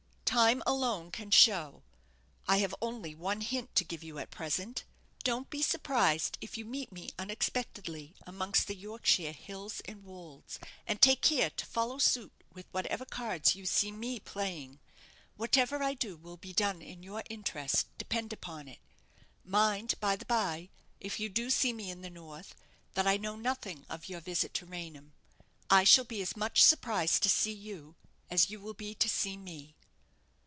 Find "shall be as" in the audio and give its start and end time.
25.83-26.37